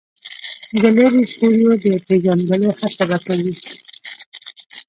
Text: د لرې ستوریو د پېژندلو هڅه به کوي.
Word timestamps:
د 0.81 0.83
لرې 0.97 1.23
ستوریو 1.31 1.73
د 1.83 1.85
پېژندلو 2.07 2.67
هڅه 2.79 3.03
به 3.09 3.17
کوي. 3.25 3.53